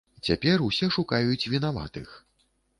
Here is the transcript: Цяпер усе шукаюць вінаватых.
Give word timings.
Цяпер 0.27 0.63
усе 0.69 0.89
шукаюць 0.97 1.49
вінаватых. 1.55 2.19